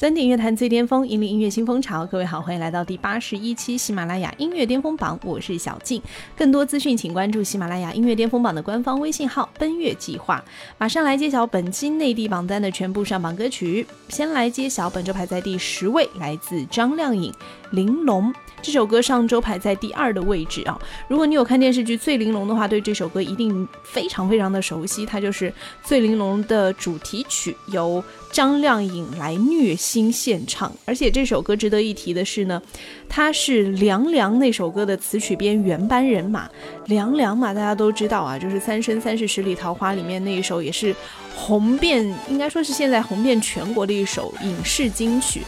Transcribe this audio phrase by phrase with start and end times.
[0.00, 2.06] 三点乐坛最巅峰，引领音乐新风潮。
[2.06, 6.00] 各位好，欢迎来到第八十一期喜马拉雅音乐巅峰榜，我是小静。
[6.34, 10.42] 更多资讯，请关注喜马拉雅音乐巅峰榜的官方微信号“奔月计划”。
[10.80, 13.86] 马上来揭晓本期内地榜单的全部上榜歌曲。
[14.08, 17.30] 先来揭晓本周排在第十位，来自张靓颖
[17.70, 18.32] 《玲珑》。
[18.62, 20.78] 这首歌上周排在第二的位置啊。
[21.08, 25.06] 如果你有看电视剧《醉玲珑》的话，对这首歌一定非常非常的熟悉。
[25.06, 25.50] 它就是
[25.82, 30.70] 《醉玲珑》的主题曲，由张靓颖来虐心献唱。
[30.84, 32.60] 而且这首歌值得一提的是呢，
[33.08, 36.46] 它是凉凉那首歌的词曲编原班人马。
[36.84, 40.94] 凉凉嘛，大家都知道啊，就是《三生三世十里桃花》里面那一首，也是
[41.34, 45.40] 红遍，应该说是现在红遍全国的一首影视金曲。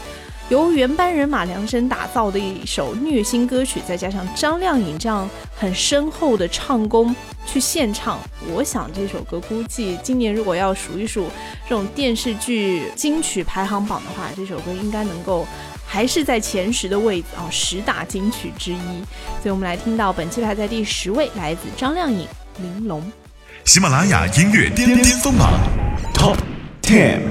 [0.53, 8.19] 由原班人马量身打造的一首虐心歌曲，再加上张靓颖这样很深厚的唱功去献唱，
[8.53, 11.31] 我想这首歌估计今年如果要数一数
[11.67, 15.47] 这种电视剧金曲排行榜的话，这首歌应该能够
[15.87, 18.77] 还是在前十的位置啊，十大金曲之一。
[19.41, 22.27] 所以我们来听到本期排在第十位，来自张靓颖
[22.63, 23.01] 《玲珑》。
[23.65, 25.51] 喜马拉雅音乐巅巅峰榜
[26.13, 26.37] Top
[26.83, 27.23] Ten。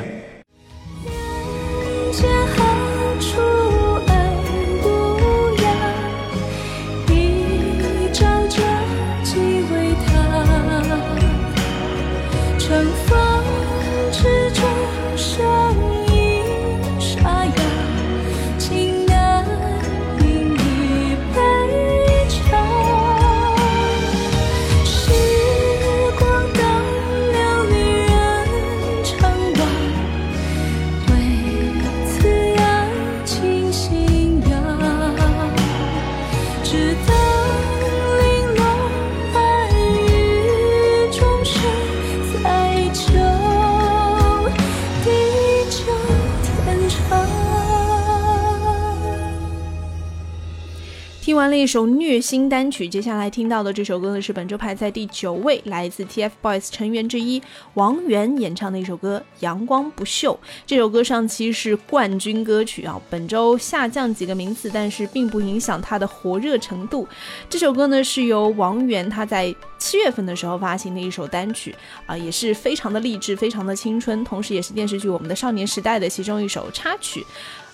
[51.41, 57.41] 完了一首虐心单曲，接下来听到的这首歌呢是本周排在第九位，来自 TFBOYS 成员之一
[57.73, 60.35] 王源演唱的一首歌《阳光不锈》。
[60.67, 67.07] 这首歌上期是冠军歌曲啊，本周下降几个名次，但是并不影响它的火热程度。
[67.49, 71.75] 这首歌呢是由王源他在七月份的时候发行的一首单曲
[72.05, 77.25] 啊，也是非常的励志，非常的青春，同时也是电视剧《我们的少年时代》的其中一首插曲。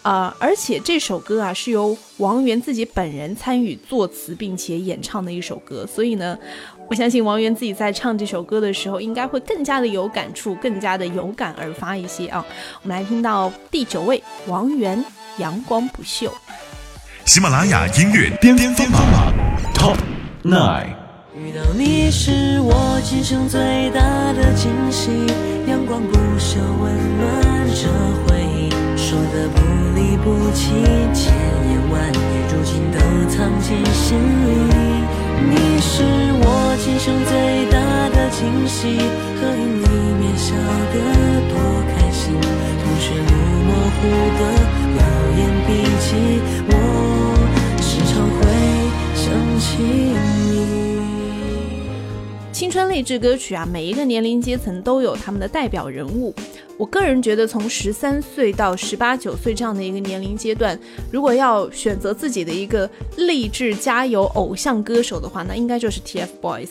[0.07, 6.38] 啊，而且这首歌啊是由王源自己本人参与作词并且演唱的一首歌，所以呢，
[6.88, 12.46] 我相信王源自己在唱这首歌的时候，应该会更加的有感触，更加的有感而发一些啊。
[12.84, 14.97] 我们来听到第九位，王源
[15.40, 16.28] 《阳光不锈》。
[17.25, 19.01] 喜马拉雅音乐巅巅巅榜
[19.73, 19.97] Top
[20.41, 20.88] Nine。
[21.35, 24.00] 遇到你是我今生最大
[24.31, 25.12] 的惊喜，
[25.67, 27.90] 阳光不朽，温暖着
[28.25, 29.87] 回忆，说的不。
[30.23, 30.72] 不起，
[31.13, 31.33] 千
[31.69, 32.16] 言万语，
[32.51, 32.97] 如今都
[33.29, 34.50] 藏进心里。
[35.39, 36.03] 你是
[36.41, 36.45] 我
[36.83, 37.31] 今生最
[37.72, 37.78] 大
[38.09, 38.97] 的惊喜，
[39.39, 39.85] 合影里
[40.19, 40.55] 面笑
[40.94, 40.95] 得
[41.47, 41.53] 多
[41.94, 42.33] 开心。
[42.33, 43.31] 同学录
[43.63, 44.00] 模糊
[44.38, 44.41] 的
[44.95, 45.00] 留
[45.38, 45.69] 言笔
[46.00, 46.07] 记，
[46.69, 46.72] 我
[47.79, 48.39] 时常会
[49.16, 49.25] 想
[49.59, 50.55] 起你。
[52.51, 56.34] 青春励志歌曲啊，每一个年龄阶层都有他们的代表人物。
[56.78, 60.78] 我个人觉得，从十三岁到十八九岁这样的一个年龄阶段，
[61.12, 66.70] 如果要选择自己的一个励志加油偶像歌手的话，那应该就是 TFBOYS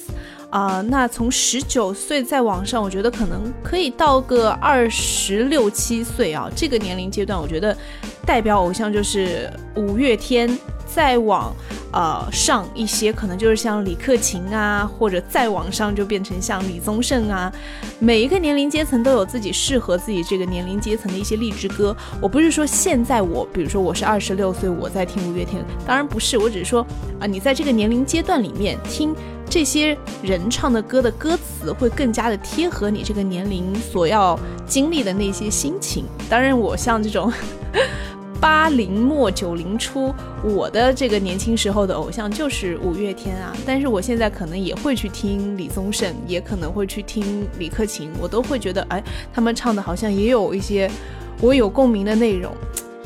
[0.48, 0.80] 啊。
[0.88, 7.76] 那从十九岁再往上，我觉得可能可以到个二十六七岁啊，这个年龄阶段，我觉得
[8.24, 10.48] 代表偶像就是五月天。
[10.96, 11.54] 再往
[11.92, 17.52] 呃上一些，可能就是像李克勤啊，或者再往上就变成像李宗盛啊。
[17.98, 21.94] 每一个年龄阶层都有自己适合自己这个年龄阶层的一些励志歌。
[22.18, 26.80] 我不是说现在我，比如说我是二十六岁，我在听五月天，当然不是，我只是说
[27.20, 29.14] 啊，你在这个年龄阶段里面听
[29.50, 36.06] 这些人唱的歌的歌词，会更加的贴合你这个年龄所要经历的那些心情。
[36.30, 37.30] 当然，我像这种。
[38.40, 43.56] 八零末九零初，我的这个年轻时候的偶像就是五月天啊。
[43.66, 49.02] 但是我现在可能也会去听李宗盛，也可能会去听李克勤，我都会觉得，哎，
[49.32, 50.90] 他们唱的好像也有一些
[51.40, 52.52] 我有共鸣的内容。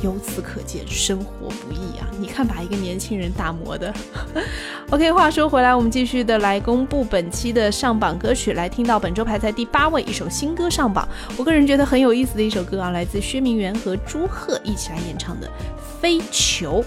[0.02, 2.08] 由此可见，生活不易啊！
[2.19, 3.93] 你看，把一个年轻人打磨的。
[4.91, 11.08] OK，话说回来，我们继续的来公布本期的上榜歌曲，来听到本周排在第八位一首新歌上榜。
[11.37, 15.47] 我个人觉得很有意思的一首歌啊，来自薛明媛和朱赫一起来演唱的
[16.00, 16.82] 《飞球》。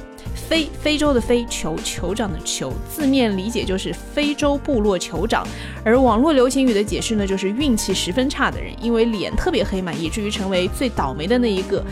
[0.49, 5.45] 非非洲的非酋酋长的酋，字面理解就是非洲部落酋长，
[5.85, 11.83] 而网络流行语的解释呢，就是运气十分差的人，因为脸特别黑嘛，以至于成为最倒霉的那一个，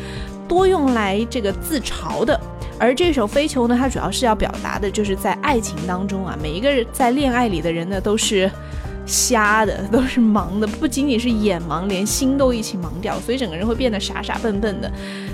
[0.51, 2.37] 多用来这个自嘲的。
[2.77, 8.51] 而这首飞球呢，它主要是要表达的就是在爱情当中啊，每一个人在恋爱里的人呢，都是。
[9.03, 14.89] 瞎的都是盲的，不仅仅是眼盲，连心都一起盲掉，所以整个人会变得傻傻笨笨的。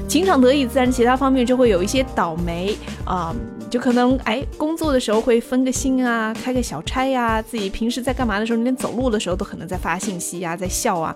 [0.07, 2.73] 情场得意，自然其他方面就会有一些倒霉
[3.05, 3.35] 啊，
[3.69, 11.13] 就可能哎，工作的时候会分个心啊，开个小差呀，自己平时在干嘛的时候，连走路的时候都可能在发信息呀，在笑啊。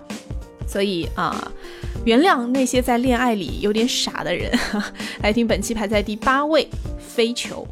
[0.66, 1.50] 所以啊，
[2.04, 4.50] 原谅那些在恋爱里有点傻的人。
[5.22, 6.68] 来听本期排在第八位，
[6.98, 7.66] 飞球。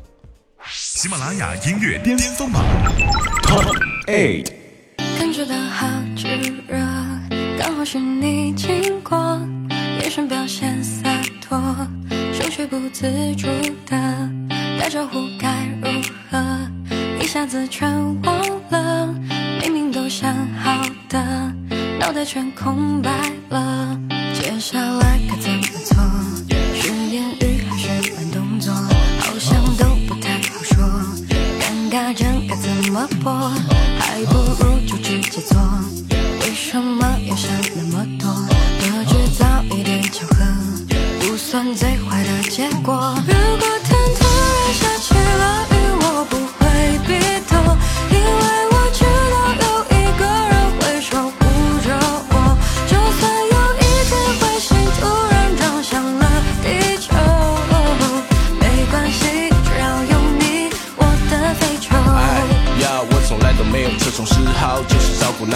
[0.68, 2.62] 喜马拉雅音乐巅峰榜
[3.42, 3.74] Top
[4.06, 4.52] Eight。
[5.18, 6.26] 感觉到好炙
[6.68, 6.78] 热，
[7.58, 9.40] 刚好是你经过，
[10.00, 11.10] 眼神表现洒
[11.40, 11.58] 脱，
[12.32, 13.46] 手却不自主
[13.86, 14.30] 的
[14.78, 15.88] 打招呼该如
[16.30, 16.58] 何，
[17.22, 17.90] 一下子全
[18.22, 19.14] 忘了，
[19.62, 21.52] 明明都想好的，
[22.00, 23.10] 脑袋全空白
[23.50, 24.00] 了，
[24.32, 25.96] 接下来该怎么做？
[26.74, 28.72] 是言语还是慢动作？
[28.72, 30.82] 好像都不太好说，
[31.60, 33.52] 尴尬症该怎么破？
[33.98, 35.60] 还不如就直接做，
[36.40, 38.30] 为什么要想那么多？
[38.80, 40.42] 多制造一点巧合，
[41.20, 41.98] 不算最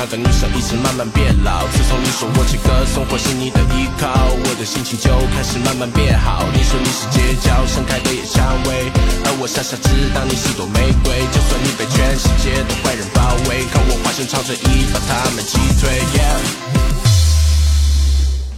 [0.05, 1.67] 那个女生，一直慢慢变老。
[1.69, 4.07] 自从你说我这个生活是你的依靠，
[4.37, 6.45] 我的心情就开始慢慢变好。
[6.53, 8.93] 你说你是街角盛开的野蔷薇，
[9.25, 11.25] 而我傻傻知道你是朵玫瑰。
[11.33, 16.84] 就算你被全世界的坏人包围，看我化身超人一把他们击退。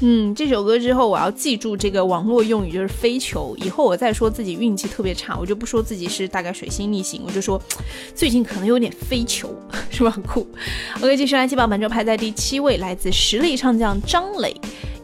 [0.03, 3.57] 嗯，这首歌之后我要记住这个网络用语，就是飞球。
[3.59, 7.61] 以后我再说自己运气特别差，我就不说自己是大概水星逆行，我就说
[8.15, 9.55] 最近可能有点飞球，
[9.91, 10.11] 是吧？
[10.11, 10.47] 很酷。
[10.97, 14.55] OK，继续来，七宝本周排在第七位，来自实力唱将张磊。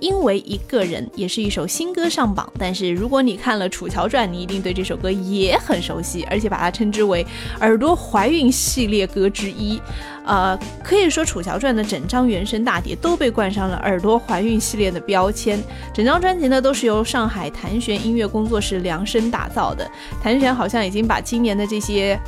[0.02, 7.25] 因为一个人也是一首新歌上榜，但是如果你看了《楚乔传》，你一定对这首歌也很熟悉，而且把它称之为
[7.60, 9.81] 耳朵怀孕系列歌之一。
[10.25, 15.62] 呃，可以说《楚乔传》的整张原声大碟都被冠上了耳朵怀孕系列的标签。
[15.94, 19.88] 整张专辑呢都是由上海谭旋音乐工作室量身打造的。
[20.20, 22.19] 谭旋好像已经把今年的这些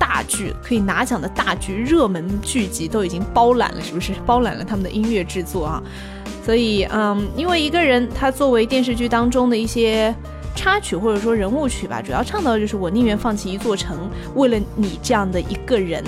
[0.00, 4.12] 大剧可以拿奖的大剧、热门剧集都已经包揽了，是不是？
[4.26, 5.82] 包揽了他们的音乐制作啊。
[6.44, 10.14] 所以，嗯，因为一个人，他作为电视剧当中的一些
[10.56, 16.02] 插曲或者说人物曲吧，主要唱到的就是我宁愿放弃一座城，为了你这样的一个人。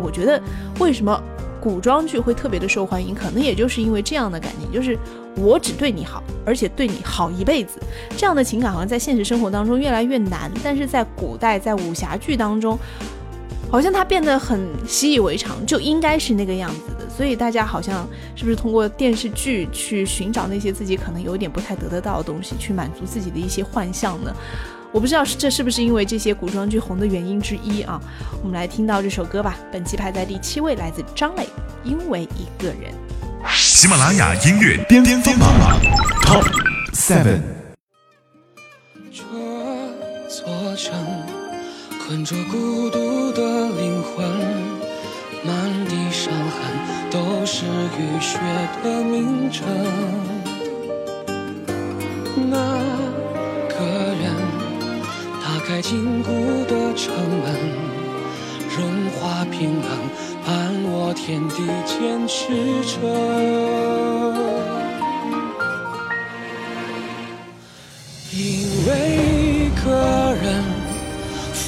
[0.00, 0.40] 我觉得
[0.78, 1.20] 为什么
[1.60, 4.96] 古装剧会特别的受欢迎，可能也就是因为这样的感情，就是
[5.34, 7.80] 我只对你好，而且对你好一辈子。
[8.16, 12.78] 这样的情感好像在现实生活当中越来越难，但是在古代，在武侠剧当中，
[13.70, 17.08] 好像它变得很习以为常，就应该是那个样子的。
[17.10, 24.34] 所以大家好像是不是通过电视剧去寻找那些自己可能有点不太得得到的东西，去满足自己的一些幻象呢？
[24.90, 28.00] 我不知道是这是不是因为这些古装剧红的原因之一啊？
[28.42, 31.42] 我们来听到这首歌吧，本期排在第七位，来自张磊，
[31.84, 32.90] 《因为一个人》。
[33.54, 35.52] 喜马拉雅音乐巅巅峰榜
[36.22, 36.44] Top
[36.94, 37.42] Seven。
[39.12, 39.24] 这
[40.30, 40.94] 座城
[42.08, 44.26] 困着孤独的灵魂，
[45.44, 48.38] 满地伤痕都是雨雪
[48.82, 49.62] 的铭证。
[52.50, 52.56] 那
[53.68, 53.84] 个
[54.22, 54.34] 人
[55.44, 57.12] 打开禁锢的城
[57.44, 57.54] 门，
[58.74, 59.90] 融化平衡，
[60.46, 62.54] 伴我天地间驰
[62.86, 64.47] 骋。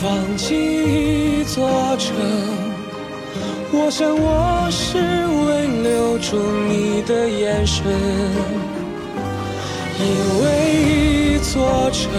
[0.01, 2.17] 放弃一座城，
[3.71, 7.85] 我想我是为留住你的眼神。
[10.01, 10.07] 因
[10.41, 12.11] 为一座城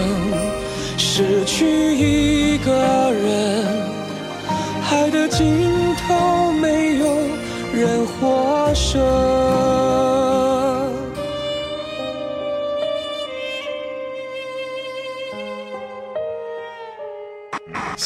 [0.96, 2.72] 失去一个
[3.10, 3.66] 人，
[4.88, 5.68] 爱的尽
[6.06, 7.06] 头没有
[7.74, 9.41] 人获胜。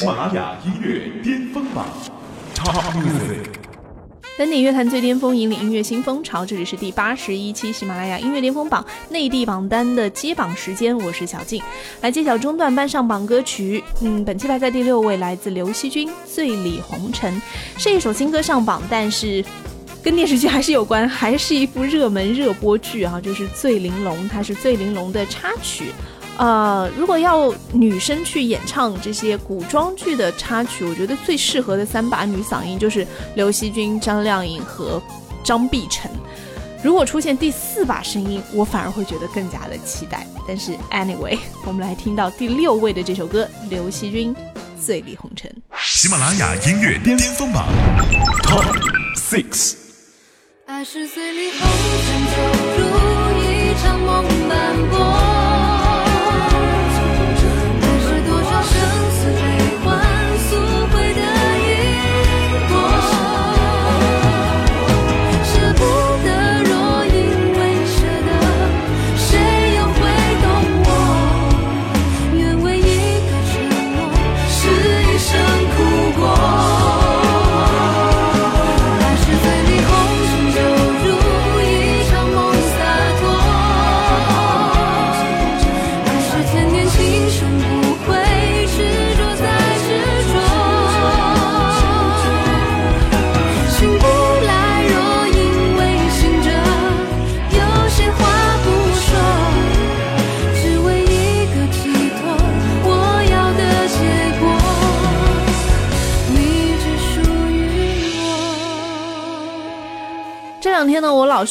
[0.06, 1.84] 喜马拉雅音乐巅峰榜
[2.54, 3.42] Top Music。
[4.38, 6.46] 登顶乐坛最巅峰，引领音乐新风潮。
[6.46, 11.60] 这里是第八十一期喜马拉雅音乐巅峰榜内地榜单的揭榜时间，我是小静，
[12.02, 13.82] 来揭晓中段班上榜歌曲。
[14.00, 17.34] 嗯，本期排在第六位，来自刘惜君《醉里红尘》，
[17.76, 19.44] 是一首新歌上榜，但是
[20.04, 25.86] 跟电视剧还是有关，还是一部热门热播剧啊，就是《醉玲珑》，它是《醉玲珑》的插曲。
[26.38, 35.02] 呃，如果要女生去演唱这些古装剧的插曲，我觉得最适合的三把女嗓音就是刘惜君、张靓颖和
[35.42, 36.10] 张碧晨。
[36.84, 40.26] 如果出现第四把声音，我反而会觉得更加的期待。
[40.46, 44.34] 但是 anyway，我们来听到第六位的这首歌，刘惜君
[44.78, 45.50] 《醉里红尘》。
[45.80, 47.66] 喜马拉雅音乐巅峰榜
[48.42, 48.66] Top
[49.16, 49.74] Six。
[50.66, 51.66] 爱是醉里红
[52.04, 52.84] 尘，就如
[53.40, 55.35] 一场梦斑驳。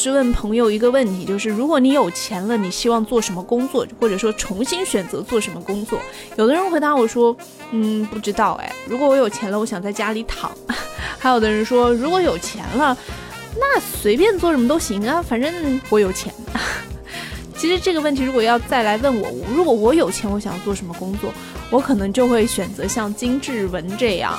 [0.06, 5.98] 是问朋友一个问题，就是如果你有钱了，你希望做什么工作，或者说重新选择做什么工作？
[6.36, 7.36] 有的人回答我说，
[7.72, 8.72] 嗯，不知道哎。
[8.88, 10.52] 如果我有钱了，我想在家里躺。
[11.18, 12.96] 还有的人说，如果有钱了，
[13.58, 16.32] 那随便做什么都行啊，反正我有钱。
[17.58, 21.32] 其实这个问题，如果要再来问我，如果我有钱，我想要做什么工作，
[21.68, 24.38] 我可能就会选择像金志文这样。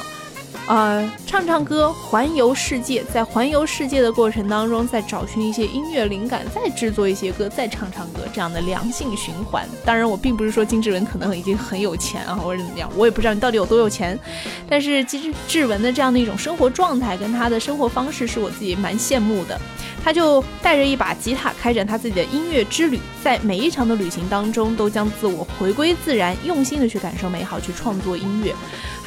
[0.67, 9.65] 呃，唱唱歌，环游世界，在环游世界的过程当中，再找寻一些音乐灵感，再制作一些歌，再唱唱歌，这样的良性循环。
[9.85, 14.19] 当然，我并不是说金志文可能已经很有钱啊，或者怎么样，我也不知道你到底有多有钱。
[14.67, 19.57] 但是金志文的这样的一种生活状态跟他的生活方式，是我自己蛮羡慕的。
[20.03, 28.53] 他就带着一把吉他，开展他自己的音乐之旅，在每一场的旅行当中，都将自我回归自然，用心的去感受美好，去创作音乐。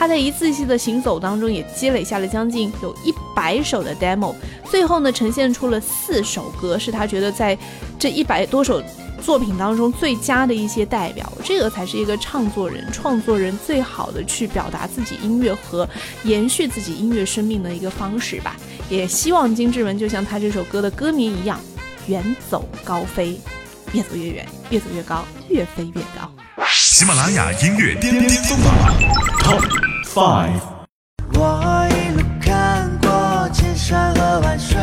[0.00, 7.57] 他在一次一次的行走当中，也积累下了将近有一百首的 demo，最后呢，呈现出了四首歌，是他觉得在
[7.99, 8.83] 这一百多首
[9.23, 11.30] 作品当中最佳的一些代表。
[11.45, 15.87] 这个才是一个唱作人、创作人最好的去表达自己音乐和
[16.25, 18.57] 延续自己音乐生命的一个方式吧。
[18.88, 21.61] 也希望金志文就像他这首歌的歌名一样，
[22.07, 23.38] 远走高飞，
[23.92, 26.33] 越走越远，越走越高，越飞越高。
[26.71, 28.75] 喜马拉雅音乐巅巅峰榜
[29.42, 30.61] Top Five。
[31.35, 34.76] 我一路看过千山和万水，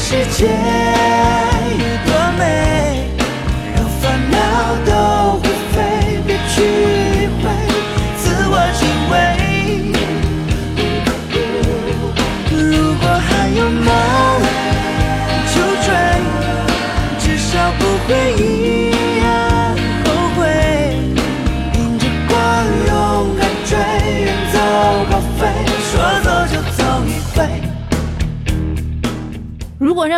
[0.00, 0.99] 世界。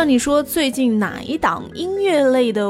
[0.03, 2.65] 让你说最近哪一档音乐类的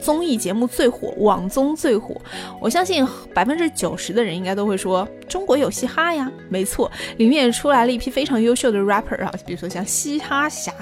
[0.00, 2.20] 综艺节目最火，网综最火，
[2.60, 6.28] 我相信百分之九十的人应该都会说中国有嘻哈呀。
[6.48, 10.72] 没错，里面也出来了一批非常优秀的 rapper 啊，比如说像嘻哈侠。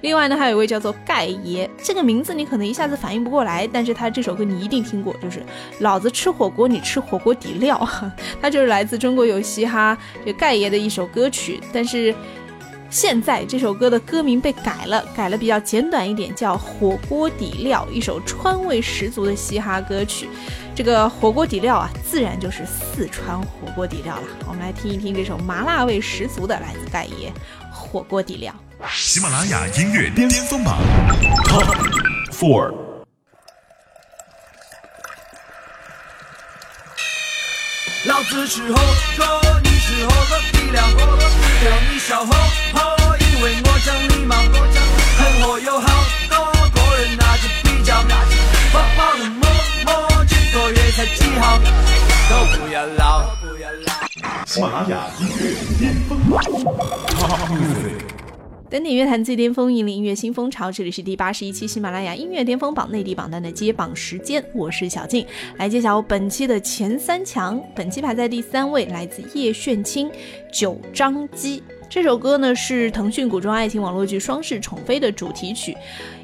[0.00, 5.40] 另外呢，还有一位叫做盖爷，这个名字你可能一下子反应不过来，但是他这首歌你一定听过，就是
[5.78, 7.88] 老子吃火锅，你吃火锅底料。
[8.42, 12.12] 他就是来自中国有嘻哈这盖爷的一首歌曲，但是。
[12.88, 20.28] 现在这首歌的歌名被改了，改了比较简短一点，叫《火锅底料》，一首川味十足的嘻哈歌曲。
[20.74, 24.22] 这个火锅底料啊，自然就是四川火锅底料了。
[24.46, 27.30] 我们来听一听这首麻辣味十足的，来自盖爷
[27.70, 28.54] 《火锅底料》。
[28.90, 30.78] 喜马拉雅音乐巅峰榜
[31.44, 31.74] Top
[32.30, 32.85] Four。
[38.04, 38.74] 老子是火
[39.16, 39.26] 锅，
[39.64, 41.24] 你是火锅底料，火锅底
[41.64, 42.32] 料你小火
[42.74, 44.76] 火，因为我讲礼貌，我讲
[45.18, 45.86] 很火有好
[46.28, 46.36] 多
[46.70, 48.00] 个人那就比较，
[48.72, 49.42] 跑跑的摸
[49.86, 51.58] 摸几个月才几号，
[52.28, 53.92] 都不要闹，不要闹。
[54.46, 55.42] 喜马拉雅音乐
[55.78, 56.40] 巅峰榜
[57.18, 58.25] Top Music。
[58.76, 60.70] 登顶乐坛最巅峰，引领音乐新风潮。
[60.70, 65.24] 这里是第八十一期喜马拉雅音乐巅峰榜内地榜单的揭榜时间，我是小静，
[65.56, 67.58] 来揭晓本期的前三强。
[67.74, 70.10] 本期排在第三位，来自叶炫清
[70.52, 71.62] 《九张机》。
[71.88, 75.76] 这首歌呢是腾讯古装爱情网络剧《双世宠妃》的主题曲，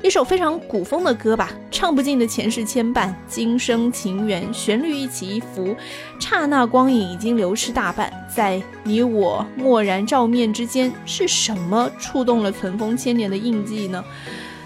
[0.02, 1.52] 一首非常古风的歌吧。
[1.70, 5.74] 唱不尽的前世牵绊，今生情缘，旋律一起一伏，
[6.18, 14.04] 刹那光影已经流逝大半，在你我蓦然照面之间，是什么触动了尘封千年的印记呢？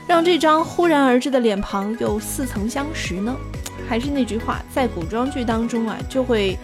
[0.07, 3.37] 让这张忽然而至的脸庞又似曾相识呢？
[3.87, 6.57] 还是那句话，在古装剧当中啊，就会。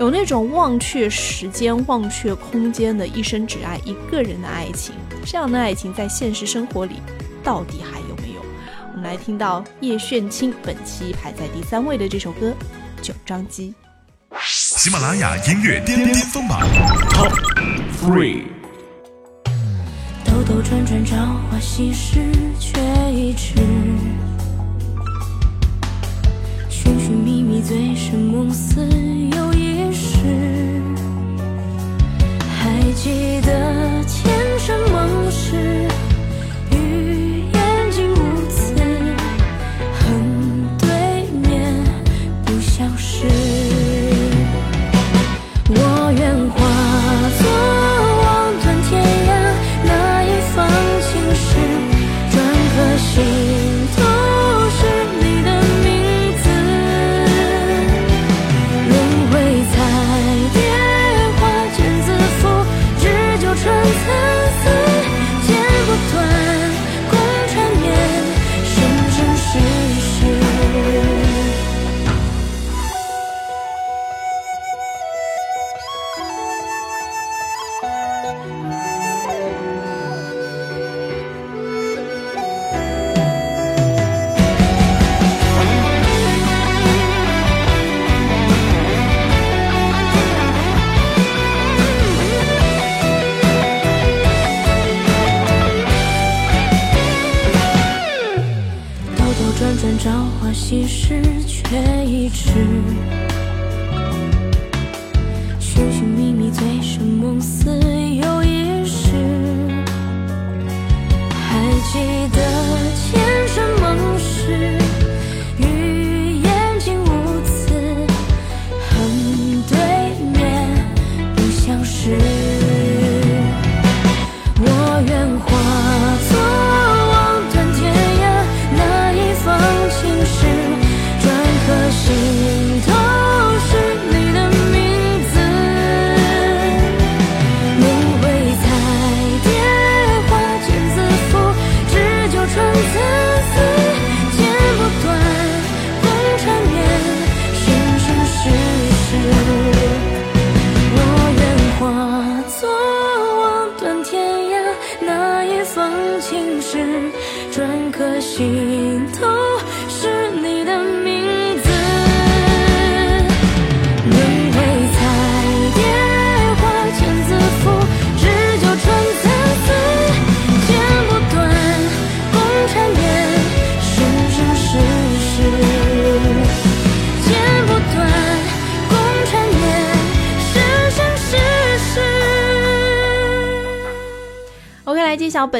[0.00, 4.94] 有那种忘却时间、忘却空间的一生只爱一个人的爱情，
[5.26, 6.94] 这样的爱情在现实生活里
[7.44, 8.40] 到底还有没有？
[8.92, 12.56] 我们来听到叶炫清本期排在第三位的这首歌
[13.02, 13.74] 《九张机》。
[14.42, 16.62] 喜马拉雅音乐巅巅峰榜
[17.10, 17.34] Top
[18.00, 18.44] Three。
[20.24, 21.14] 兜兜转转，朝
[21.50, 22.20] 花夕拾，
[22.58, 22.80] 却
[23.12, 23.56] 已迟。
[26.70, 28.80] 寻寻觅觅，醉生梦死，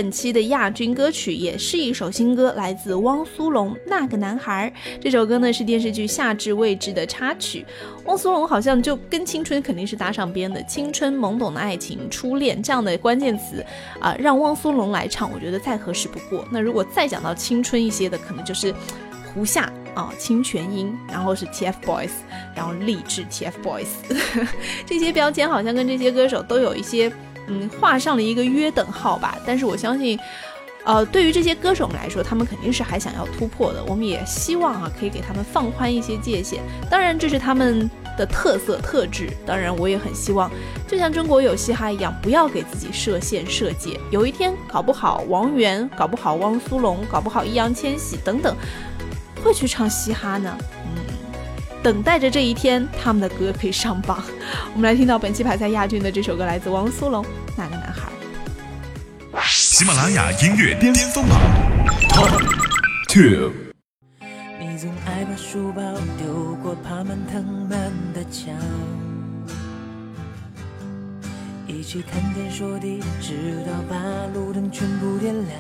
[0.01, 4.73] 本期的亚军歌曲，也是一首新歌，来自汪苏泷《那个男孩》。
[4.99, 7.67] 这首歌呢是电视剧《夏至未至》的插曲。
[8.07, 13.63] 汪苏泷好像就跟青春肯定是搭上边的，青春、懵懂的爱情、初恋这样的关键词
[13.99, 16.49] 啊、让汪苏泷来唱，我觉得再合适不过。
[16.51, 18.75] 那如果再讲到青春一些的，可能就是
[19.35, 22.09] 胡夏啊、清泉音，然后是 TFBOYS，
[22.57, 23.87] 然后励志 TFBOYS，
[24.87, 27.13] 这些标签好像跟这些歌手都有一些。
[27.51, 29.37] 嗯画上了一个约等号吧。
[29.45, 30.19] 但是我相信，
[30.85, 33.85] 呃，对于这些歌手们来说，他们肯定是还想要突破的。
[33.85, 36.63] 我们也希望啊，可以给他们放宽一些界限。
[36.89, 39.29] 当然，这是他们的特色特质。
[39.45, 40.51] 当然，我也很希望，
[40.89, 44.01] 就像中国有嘻哈一样，不要给自己设限设界。
[44.11, 48.57] 有一天，搞不好王源，搞不好汪苏泷，搞不好易烊千玺等等，
[49.45, 50.57] 会去唱嘻哈呢。
[50.61, 51.10] 嗯，
[51.83, 54.23] 等待着这一天，他们的歌可以上榜。
[54.75, 57.23] 我们来听到本期排在亚军的这首歌，来自汪苏泷
[57.57, 58.11] 《那个男孩》。
[59.47, 61.41] 喜马拉雅音乐巅峰榜
[62.09, 62.39] Top
[63.09, 63.53] Two。
[64.61, 65.83] 你总爱把书包
[66.19, 68.55] 丢过爬满藤蔓的墙，
[71.67, 73.97] 一起谈天说地，直到把
[74.35, 75.59] 路灯全部点亮。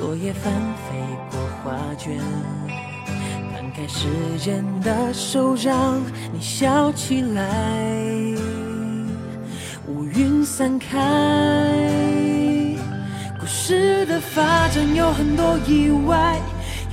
[0.00, 0.52] 落叶翻
[0.88, 0.96] 飞
[1.30, 2.83] 过画卷，摊
[3.76, 4.06] 开时
[4.38, 6.00] 间的手掌，
[6.32, 7.44] 你笑起来，
[9.88, 10.96] 乌云散开。
[13.40, 16.38] 故事的发展有很多意外，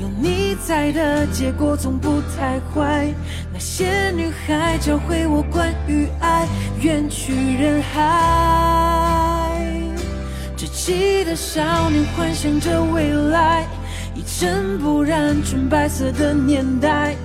[0.01, 3.13] 有你在的结果总不太坏。
[3.53, 6.47] 那些女孩教会我关于爱，
[6.81, 8.01] 远去人海。
[10.57, 13.67] 稚气的少年幻想着未来，
[14.13, 17.15] 一尘不染纯白色的年代。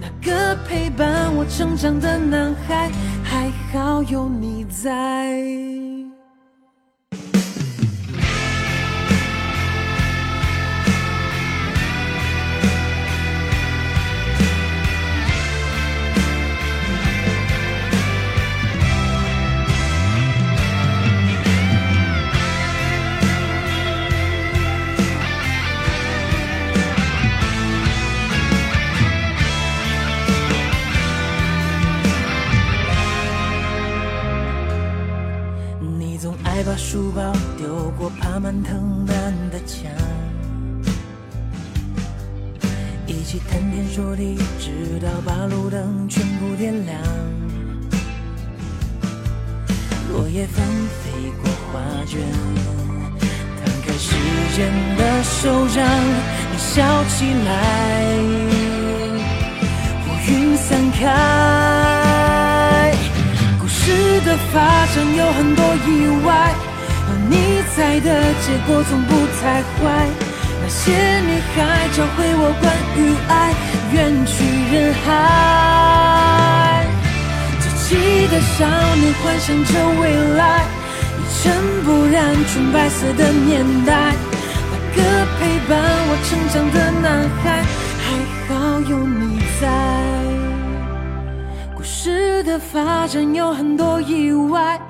[0.00, 2.90] 那个陪伴我成长的男孩，
[3.22, 5.95] 还好有你在。
[55.76, 57.48] 让，你笑起来，
[60.06, 61.04] 乌云散开。
[63.60, 63.92] 故事
[64.24, 64.54] 的发
[64.86, 65.88] 展有很多意
[66.24, 66.28] 外，
[67.08, 67.34] 有你
[67.76, 68.08] 在的
[68.40, 69.76] 结果总不太坏。
[70.62, 70.80] 那些
[71.20, 71.54] 女孩
[71.94, 72.64] 教会我关
[72.96, 73.52] 于爱，
[73.92, 74.32] 远去
[74.72, 75.06] 人海。
[77.60, 77.86] 稚气
[78.28, 78.64] 的少
[78.96, 80.02] 年幻想着未
[80.38, 80.40] 来，
[81.18, 81.44] 一尘
[81.84, 84.16] 不染纯白色的年代。
[84.72, 84.98] 那个
[85.68, 85.76] 伴
[86.08, 87.64] 我成长的男孩，
[88.04, 88.06] 还
[88.48, 89.66] 好有你在。
[91.74, 94.80] 故事的发展有很多意外，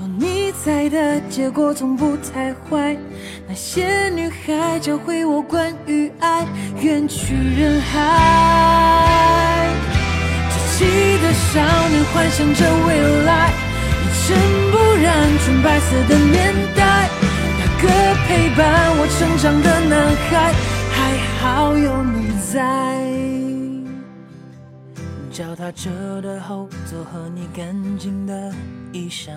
[0.00, 2.96] 有你在的结果总不太坏。
[3.46, 6.46] 那些女孩教会我关于爱，
[6.80, 9.68] 远去人海。
[10.50, 10.84] 稚气
[11.22, 13.50] 的少年幻想着未来，
[14.00, 14.36] 一尘
[14.70, 15.12] 不染
[15.44, 17.08] 纯白色的年代。
[17.82, 17.88] 个
[18.28, 20.54] 陪伴我成长的男孩，
[20.92, 22.54] 还好有你在。
[25.32, 28.54] 脚踏车的后座和你干净的
[28.92, 29.32] 衣裳，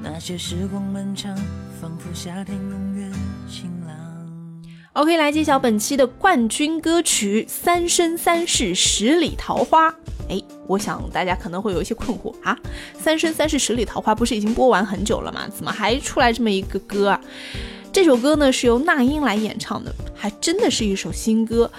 [0.00, 1.34] 那些时光漫长，
[1.80, 3.10] 仿佛夏天永远
[3.48, 3.81] 晴朗。
[4.94, 9.90] OK，来揭晓本期的冠军歌曲《三生三世十里桃花》。
[10.28, 12.54] 哎，我想大家可能会有一些困惑啊，
[13.02, 15.48] 《三生三世十里桃花》不是已经播完很久了吗？
[15.48, 17.18] 怎么还出来这么一个歌啊？
[17.90, 21.70] 这首歌呢是由那英来演唱的，还真的是一首新歌。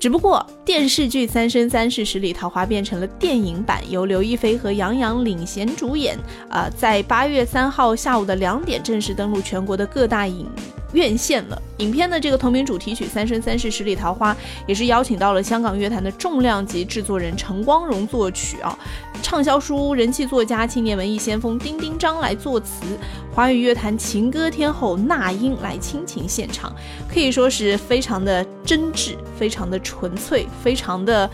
[0.00, 6.18] 只不过电视剧《三生三世十里桃花》变成了电影版，由刘亦菲和杨洋领衔主演。
[6.48, 10.50] 啊、在八月三号下午的两点正式登陆全国的各大影
[10.96, 11.62] 院线了。
[11.76, 14.32] 影片的这个同名主题曲《三生三世十里桃花》
[14.66, 18.76] 也是邀请到了香港乐坛的重量级制作人陈光荣作曲啊，
[19.22, 22.86] 畅销书人气作家、青年文艺先锋丁丁张来作词，
[23.34, 26.74] 华语乐坛情歌天后那英来倾情献唱，
[27.12, 31.30] 可以说是非常的真挚、非常的纯粹、非常的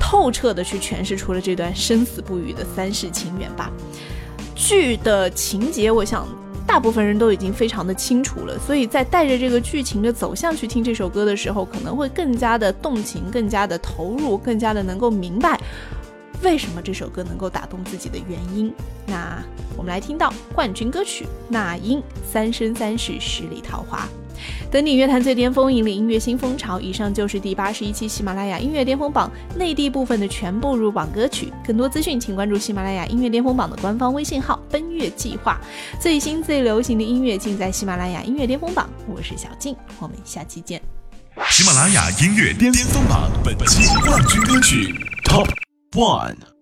[0.00, 3.70] 透彻的去诠释出了这段生死不渝的三世情缘吧。
[4.56, 6.26] 剧的情节，我想
[6.76, 15.58] 大部分人都已经非常的清楚了，所以在带着这个剧情的走向去听这首歌的时候，可能会更加的动情，更加的投入，更加的能够明白
[16.42, 18.70] 为什么这首歌能够打动自己的原因。
[19.06, 19.42] 那
[19.74, 21.98] 我们来听到冠军歌曲那英
[22.30, 24.00] 《三生三世十里桃花》，
[24.70, 35.60] 登顶乐坛最巅峰引领音乐新风潮以上就是第八十一期喜马拉雅音乐巅峰榜内地部分的全部入榜歌曲更多资讯请关注喜马拉雅音乐巅峰榜的官方微信号奔月计划。
[36.00, 39.76] 最新最流行的音乐尽在喜马拉雅音乐巅峰榜我是小静。
[39.98, 40.80] 我们下期见
[41.50, 44.94] 喜马拉雅音乐巅峰榜本期冠军歌曲
[45.24, 45.48] top
[45.92, 46.55] one